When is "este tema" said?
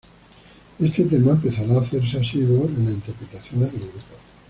0.79-1.33